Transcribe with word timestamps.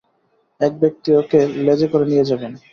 এক 0.61 0.73
ব্যক্তি 0.81 1.09
ওঁকে 1.13 1.39
লেজে 1.65 1.87
করে 1.87 2.05
নিয়ে 2.11 2.27
যাবেন। 2.29 2.51